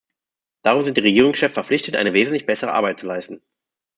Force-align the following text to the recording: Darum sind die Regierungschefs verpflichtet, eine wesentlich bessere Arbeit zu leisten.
Darum 0.63 0.83
sind 0.83 0.97
die 0.97 1.01
Regierungschefs 1.01 1.53
verpflichtet, 1.53 1.95
eine 1.95 2.13
wesentlich 2.13 2.47
bessere 2.47 2.73
Arbeit 2.73 2.99
zu 3.01 3.05
leisten. 3.05 3.39